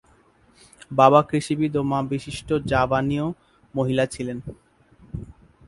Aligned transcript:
বাবা 0.91 1.19
কৃষিবিদ 1.29 1.73
ও 1.75 1.81
মা 1.83 1.99
বিশিষ্ট 2.11 2.49
জাভানীয় 2.71 3.25
মহিলা 3.73 4.05
ছিলেন। 4.05 4.37